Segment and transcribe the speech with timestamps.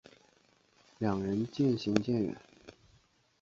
[0.97, 2.35] 两人渐行渐远